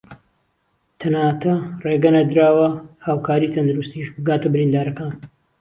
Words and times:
تەناتە 0.99 1.55
رێگە 1.85 2.11
نەدراوە 2.17 2.69
هاوکاری 3.07 3.53
تەندروستیش 3.55 4.07
بگاتە 4.15 4.47
بریندارەکان 4.53 5.13